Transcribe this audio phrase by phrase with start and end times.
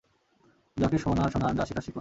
[0.77, 1.89] যাকে শোনার শোনান, যা শিখার শিখুন।